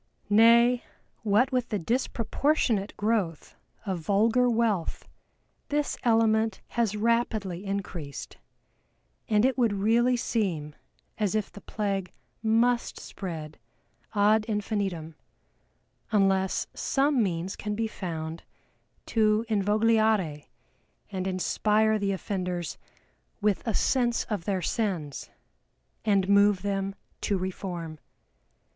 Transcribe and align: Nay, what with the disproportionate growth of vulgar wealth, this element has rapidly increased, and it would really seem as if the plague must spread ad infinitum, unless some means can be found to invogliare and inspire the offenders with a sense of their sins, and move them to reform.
Nay, 0.31 0.83
what 1.21 1.51
with 1.51 1.69
the 1.69 1.77
disproportionate 1.77 2.97
growth 2.97 3.55
of 3.85 3.99
vulgar 3.99 4.49
wealth, 4.49 5.07
this 5.69 5.95
element 6.03 6.59
has 6.69 6.97
rapidly 6.97 7.63
increased, 7.63 8.37
and 9.29 9.45
it 9.45 9.59
would 9.59 9.73
really 9.73 10.17
seem 10.17 10.73
as 11.19 11.35
if 11.35 11.51
the 11.51 11.61
plague 11.61 12.11
must 12.41 12.99
spread 12.99 13.59
ad 14.15 14.43
infinitum, 14.47 15.13
unless 16.11 16.65
some 16.73 17.21
means 17.21 17.55
can 17.55 17.75
be 17.75 17.85
found 17.85 18.41
to 19.05 19.45
invogliare 19.49 20.47
and 21.11 21.27
inspire 21.27 21.99
the 21.99 22.11
offenders 22.11 22.79
with 23.39 23.61
a 23.67 23.75
sense 23.75 24.23
of 24.31 24.45
their 24.45 24.63
sins, 24.63 25.29
and 26.03 26.27
move 26.27 26.63
them 26.63 26.95
to 27.21 27.37
reform. 27.37 27.99